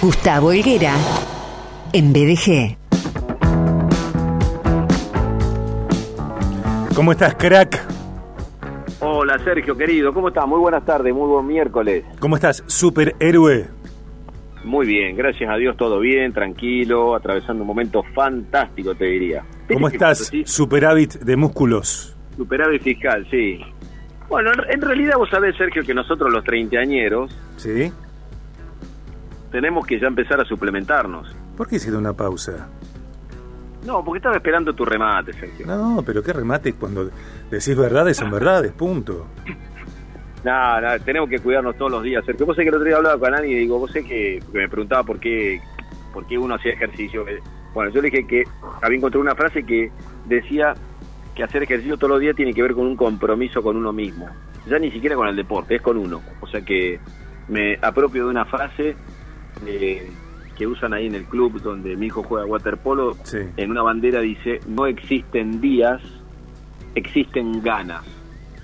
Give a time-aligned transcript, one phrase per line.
[0.00, 0.94] Gustavo Helguera,
[1.92, 2.76] en BDG.
[6.94, 7.84] ¿Cómo estás, crack?
[9.00, 10.46] Hola Sergio, querido, ¿cómo estás?
[10.46, 12.04] Muy buenas tardes, muy buen miércoles.
[12.20, 13.66] ¿Cómo estás, superhéroe?
[14.62, 19.44] Muy bien, gracias a Dios todo bien, tranquilo, atravesando un momento fantástico, te diría.
[19.66, 22.16] ¿Cómo estás, superávit de músculos?
[22.36, 23.60] Superávit fiscal, sí.
[24.28, 27.36] Bueno, en realidad vos sabés, Sergio, que nosotros los treintañeros...
[27.56, 27.90] Sí.
[29.50, 31.34] Tenemos que ya empezar a suplementarnos.
[31.56, 32.68] ¿Por qué hiciste una pausa?
[33.86, 35.66] No, porque estaba esperando tu remate, Sergio.
[35.66, 37.10] No, pero qué remate cuando
[37.50, 39.26] decís verdades son verdades, punto.
[40.44, 42.46] No, no, tenemos que cuidarnos todos los días, Sergio.
[42.46, 44.68] Vos sé que el otro día hablaba con alguien y digo, vos sé que, me
[44.68, 45.60] preguntaba por qué,
[46.12, 47.26] por qué uno hacía ejercicio.
[47.74, 48.44] Bueno, yo le dije que
[48.80, 49.90] había encontrado una frase que
[50.26, 50.74] decía
[51.34, 54.28] que hacer ejercicio todos los días tiene que ver con un compromiso con uno mismo.
[54.68, 56.22] Ya ni siquiera con el deporte, es con uno.
[56.40, 57.00] O sea que
[57.48, 58.96] me apropio de una frase
[59.66, 60.10] eh,
[60.56, 63.16] que usan ahí en el club donde mi hijo juega waterpolo.
[63.56, 66.02] En una bandera dice, no existen días,
[66.94, 68.04] existen ganas.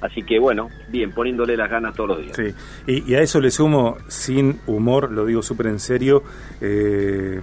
[0.00, 2.36] Así que bueno, bien, poniéndole las ganas todos los días.
[2.36, 6.22] Sí, y, a eso le sumo, sin humor, lo digo súper en serio,
[6.60, 7.40] eh,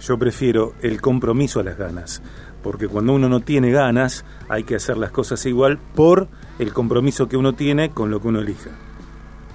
[0.00, 2.22] yo prefiero el compromiso a las ganas,
[2.62, 7.28] porque cuando uno no tiene ganas hay que hacer las cosas igual por el compromiso
[7.28, 8.70] que uno tiene con lo que uno elija.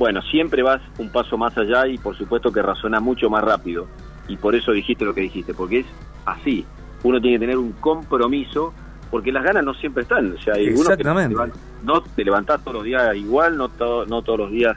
[0.02, 3.86] Bueno, siempre vas un paso más allá y por supuesto que razona mucho más rápido.
[4.28, 5.86] Y por eso dijiste lo que dijiste, porque es
[6.26, 6.66] así.
[7.04, 8.74] Uno tiene que tener un compromiso,
[9.12, 10.34] porque las ganas no siempre están.
[10.34, 11.36] O sea, hay Exactamente.
[11.36, 11.52] Que
[11.84, 13.70] no te levantás todos los días igual, no,
[14.08, 14.76] no todos los días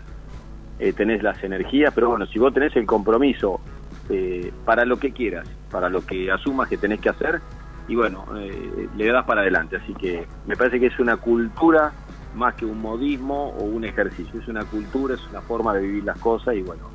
[0.78, 3.62] eh, tenés las energías, pero bueno, si vos tenés el compromiso
[4.10, 7.40] eh, para lo que quieras, para lo que asumas que tenés que hacer,
[7.88, 9.76] y bueno, eh, le das para adelante.
[9.76, 11.94] Así que me parece que es una cultura
[12.34, 16.04] más que un modismo o un ejercicio, es una cultura, es una forma de vivir
[16.04, 16.88] las cosas y bueno,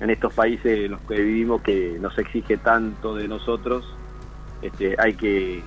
[0.00, 3.84] en estos países en los que vivimos que nos exige tanto de nosotros,
[4.62, 5.62] este, hay que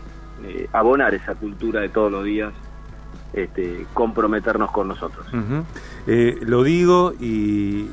[0.72, 2.54] abonar esa cultura de todos los días
[3.34, 5.26] este, comprometernos con nosotros.
[6.08, 7.90] Eh, lo digo y,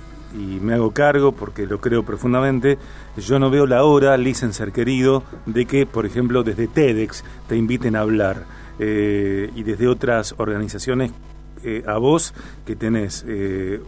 [0.63, 2.79] me hago cargo porque lo creo profundamente.
[3.17, 7.97] Yo no veo la hora, licenser querido, de que, por ejemplo, desde TEDx te inviten
[7.97, 8.45] a hablar
[8.81, 11.13] eh, y desde otras organizaciones
[11.63, 13.25] eh, a vos que tenés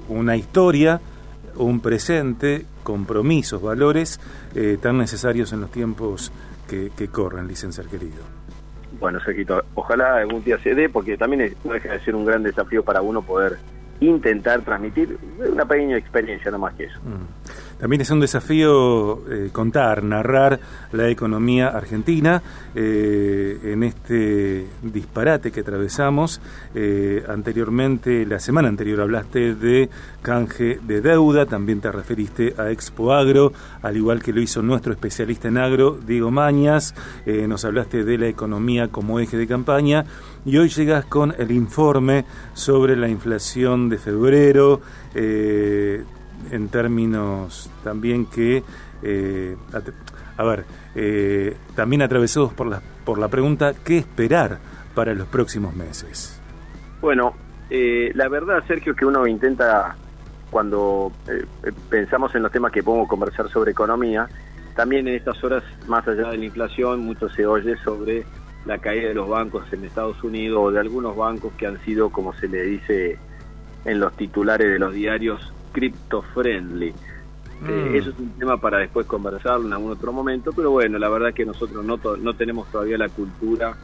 [0.08, 1.00] una historia,
[1.56, 4.20] un presente, compromisos, valores
[4.80, 6.30] tan necesarios en los tiempos
[6.68, 8.22] que, que corren, licenser querido.
[9.00, 12.42] Bueno, Sergito, ojalá algún día se dé, porque también no deja de ser un gran
[12.42, 13.58] desafío para uno poder
[14.00, 16.98] intentar transmitir una pequeña experiencia, no más que eso.
[17.00, 17.41] Mm.
[17.82, 20.60] También es un desafío eh, contar, narrar
[20.92, 22.40] la economía argentina
[22.76, 26.40] eh, en este disparate que atravesamos.
[26.76, 29.90] Eh, anteriormente, la semana anterior hablaste de
[30.22, 34.92] canje de deuda, también te referiste a Expo Agro, al igual que lo hizo nuestro
[34.92, 36.94] especialista en agro, Diego Mañas.
[37.26, 40.04] nos hablaste de la economía como eje de campaña
[40.44, 44.80] y hoy llegas con el informe sobre la inflación de febrero
[46.50, 48.62] en términos también que,
[49.02, 49.56] eh,
[50.36, 50.64] a, ver,
[50.94, 54.58] eh, también atravesados por la, por la pregunta, ¿qué esperar
[54.94, 56.40] para los próximos meses?
[57.00, 57.34] Bueno,
[57.70, 59.96] eh, la verdad, Sergio, que uno intenta,
[60.50, 61.12] cuando
[61.88, 64.28] pensamos en los temas que podemos conversar sobre economía,
[64.76, 68.24] también en estas horas, más allá de la inflación, mucho se oye sobre
[68.64, 72.10] la caída de los bancos en Estados Unidos o de algunos bancos que han sido,
[72.10, 73.18] como se le dice
[73.84, 76.94] en los titulares de los diarios, crypto friendly.
[77.68, 77.94] Eh, mm.
[77.94, 81.32] eso es un tema para después conversarlo en algún otro momento, pero bueno, la verdad
[81.32, 83.76] que nosotros no, no tenemos todavía la cultura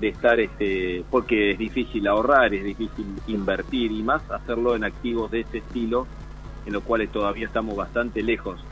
[0.00, 5.30] de estar, este, porque es difícil ahorrar, es difícil invertir y más hacerlo en activos
[5.30, 6.06] de este estilo,
[6.64, 8.64] en los cuales todavía estamos bastante lejos,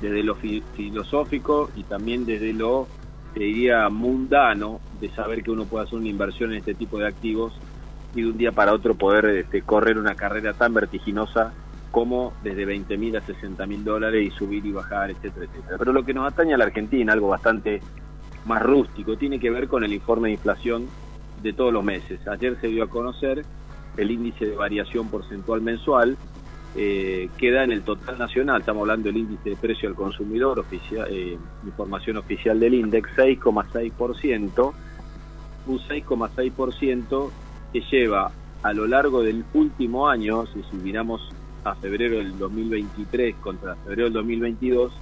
[0.00, 2.86] desde lo filosófico y también desde lo,
[3.32, 7.06] te diría, mundano, de saber que uno puede hacer una inversión en este tipo de
[7.06, 7.54] activos
[8.14, 11.54] y de un día para otro poder este, correr una carrera tan vertiginosa
[11.90, 15.76] como desde 20 mil a 60 mil dólares y subir y bajar, etcétera, etcétera.
[15.78, 17.80] Pero lo que nos atañe a la Argentina, algo bastante
[18.44, 20.86] más rústico, tiene que ver con el informe de inflación
[21.42, 22.26] de todos los meses.
[22.28, 23.44] Ayer se dio a conocer
[23.96, 26.16] el índice de variación porcentual mensual,
[26.78, 31.08] eh, queda en el total nacional, estamos hablando del índice de precio al consumidor, oficial,
[31.10, 34.74] eh, información oficial del INDEX, 6,6%,
[35.66, 37.30] un 6,6%
[37.72, 38.30] que lleva
[38.62, 41.30] a lo largo del último año, si miramos
[41.66, 44.92] a febrero del 2023 contra febrero del 2022,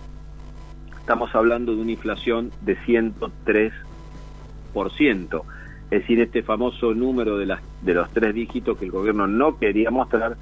[0.98, 5.42] estamos hablando de una inflación de 103%.
[5.90, 9.58] Es decir, este famoso número de, las, de los tres dígitos que el gobierno no
[9.58, 10.38] quería mostrar,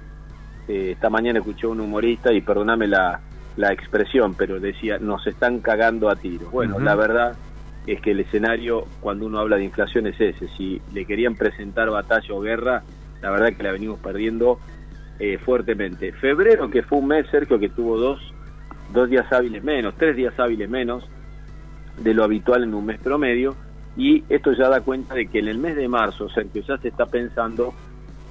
[0.68, 3.20] eh, esta mañana escuché a un humorista y perdóname la,
[3.56, 6.48] la expresión, pero decía, nos están cagando a tiro.
[6.52, 7.36] Bueno, la verdad
[7.84, 10.46] es que el escenario cuando uno habla de inflación es ese.
[10.56, 12.84] Si le querían presentar batalla o guerra,
[13.20, 14.60] la verdad que la venimos perdiendo
[15.18, 16.12] eh, fuertemente.
[16.12, 18.20] Febrero, que fue un mes, Sergio, que tuvo dos,
[18.92, 21.04] dos días hábiles menos, tres días hábiles menos
[21.98, 23.56] de lo habitual en un mes promedio,
[23.96, 26.86] y esto ya da cuenta de que en el mes de marzo, Sergio, ya se
[26.86, 27.74] está pensando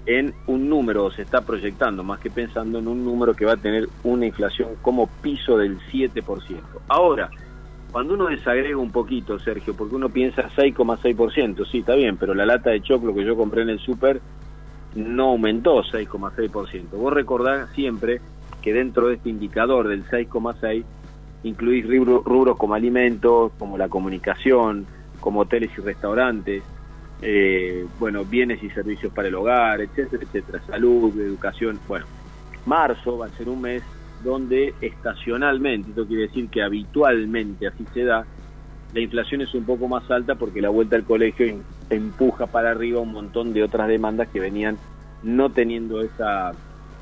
[0.06, 3.54] en un número, o se está proyectando, más que pensando en un número que va
[3.54, 6.24] a tener una inflación como piso del 7%.
[6.88, 7.30] Ahora,
[7.92, 12.46] cuando uno desagrega un poquito, Sergio, porque uno piensa 6,6%, sí, está bien, pero la
[12.46, 14.20] lata de choclo que yo compré en el súper
[14.96, 16.90] no aumentó 6,6%.
[16.92, 18.20] Vos recordás siempre
[18.62, 20.84] que dentro de este indicador del 6,6
[21.44, 24.86] incluís rubros como alimentos, como la comunicación,
[25.20, 26.64] como hoteles y restaurantes,
[27.26, 31.80] eh, bueno, bienes y servicios para el hogar, etcétera, etcétera, salud, educación.
[31.88, 32.06] Bueno,
[32.66, 33.82] marzo va a ser un mes
[34.24, 38.26] donde estacionalmente, esto quiere decir que habitualmente así se da,
[38.94, 43.00] la inflación es un poco más alta porque la vuelta al colegio empuja para arriba
[43.00, 44.78] un montón de otras demandas que venían
[45.24, 46.52] no teniendo esa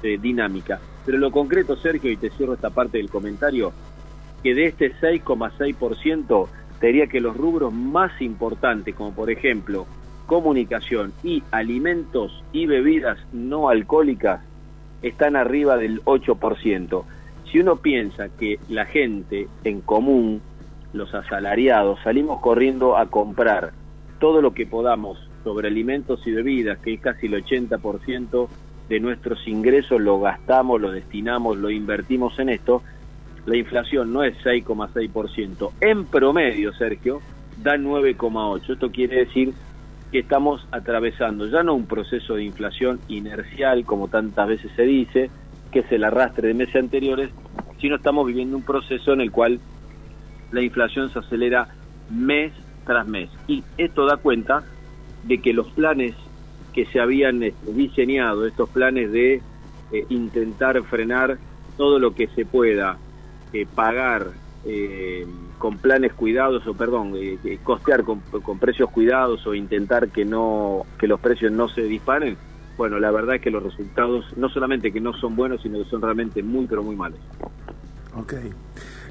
[0.03, 0.79] eh, dinámica.
[1.03, 3.73] Pero lo concreto, Sergio, y te cierro esta parte del comentario,
[4.43, 6.47] que de este 6,6%
[6.79, 9.87] te diría que los rubros más importantes, como por ejemplo
[10.31, 14.39] comunicación y alimentos y bebidas no alcohólicas,
[15.01, 17.03] están arriba del 8%.
[17.51, 20.41] Si uno piensa que la gente en común,
[20.93, 23.73] los asalariados, salimos corriendo a comprar
[24.21, 28.47] todo lo que podamos sobre alimentos y bebidas, que es casi el 80%
[28.87, 32.83] de nuestros ingresos, lo gastamos, lo destinamos, lo invertimos en esto,
[33.45, 35.71] la inflación no es 6,6%.
[35.81, 37.19] En promedio, Sergio,
[37.61, 38.71] da 9,8%.
[38.71, 39.53] Esto quiere decir
[40.11, 45.31] que estamos atravesando ya no un proceso de inflación inercial, como tantas veces se dice,
[45.71, 47.29] que es el arrastre de meses anteriores,
[47.79, 49.59] sino estamos viviendo un proceso en el cual
[50.51, 51.69] la inflación se acelera
[52.09, 52.51] mes
[52.85, 53.29] tras mes.
[53.47, 54.63] Y esto da cuenta
[55.23, 56.15] de que los planes
[56.73, 59.41] que se habían este, diseñado, estos planes de
[59.91, 61.37] eh, intentar frenar
[61.77, 62.97] todo lo que se pueda
[63.53, 64.27] eh, pagar
[64.65, 65.25] eh,
[65.61, 68.19] con planes cuidados o perdón eh, costear con,
[68.59, 72.35] precios cuidados o intentar que no que los precios no se disparen
[72.77, 75.87] bueno la verdad es que los resultados no solamente que no son buenos sino que
[75.87, 77.19] son realmente muy pero muy malos
[78.13, 78.33] Ok.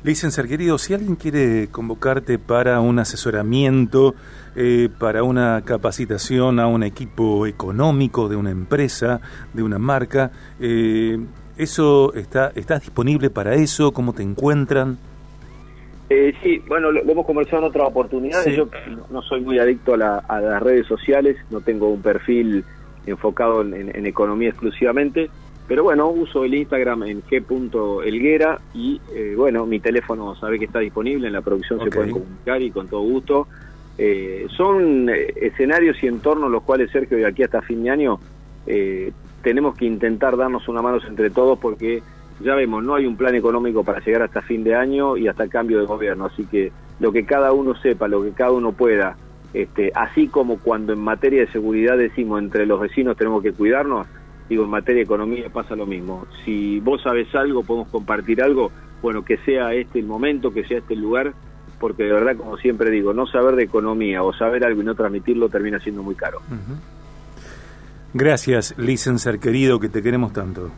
[0.03, 4.15] Licenciar querido, si alguien quiere convocarte para un asesoramiento,
[4.55, 9.23] eh, para una capacitación a un equipo económico de una empresa,
[9.55, 11.19] de una marca, eh,
[11.57, 13.93] ¿eso está, ¿estás disponible para eso?
[13.93, 14.99] ¿Cómo te encuentran?
[16.13, 18.57] Eh, sí, bueno, lo, hemos conversado en otras oportunidades.
[18.57, 18.69] Yo
[19.11, 22.65] no soy muy adicto a, las redes sociales, no tengo un perfil
[23.07, 25.31] enfocado en, economía exclusivamente,
[25.69, 30.81] pero bueno, uso el Instagram en g.elguera y eh, bueno, mi teléfono sabe que está
[30.81, 33.47] disponible, en la producción se pueden comunicar y con todo gusto.
[33.97, 38.19] Eh, son escenarios y entornos los cuales, Sergio, de aquí hasta fin de año
[39.43, 42.03] tenemos que intentar darnos una mano entre todos porque
[42.41, 45.45] ya vemos, no hay un plan económico para llegar hasta fin de año y hasta
[45.45, 48.73] el cambio de gobierno, así que lo que cada uno sepa, lo que cada uno
[48.73, 49.17] pueda,
[49.53, 54.07] este, así como cuando en materia de seguridad decimos entre los vecinos tenemos que cuidarnos,
[54.49, 56.27] digo, en materia de economía pasa lo mismo.
[56.45, 58.71] Si vos sabes algo, podemos compartir algo,
[59.03, 61.33] bueno, que sea este el momento, que sea este el lugar,
[61.79, 64.95] porque de verdad, como siempre digo, no saber de economía o saber algo y no
[64.95, 66.41] transmitirlo termina siendo muy caro.
[68.13, 70.71] Gracias, licenciar querido, que te queremos tanto.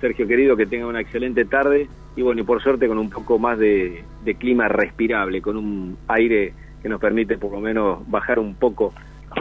[0.00, 3.38] Sergio querido, que tenga una excelente tarde y bueno, y por suerte con un poco
[3.38, 4.04] más de,
[4.38, 8.92] clima respirable, con un aire que nos permite por lo menos bajar un poco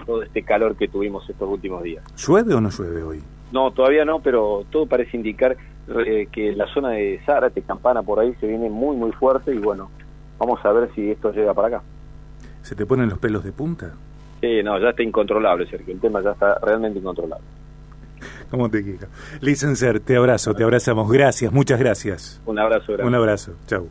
[0.06, 2.04] todo este calor que tuvimos estos últimos días.
[2.16, 3.24] ¿Llueve o no llueve hoy?
[3.52, 5.58] No, todavía no, pero todo parece indicar
[6.06, 9.58] eh, que la zona de Zárate, Campana, por ahí se viene muy, muy fuerte y
[9.58, 9.90] bueno,
[10.38, 11.84] vamos a ver si esto llega para acá.
[12.62, 13.96] ¿Se te ponen los pelos de punta?
[14.42, 17.46] Sí, no, ya está incontrolable, Sergio, el tema ya está realmente incontrolable.
[18.50, 19.08] Como te quiero.
[19.42, 21.10] Licenciar, te abrazo, te abrazamos.
[21.12, 22.42] Gracias, muchas gracias.
[22.46, 22.94] Un abrazo.
[23.04, 23.54] Un abrazo.
[23.68, 23.88] Chau.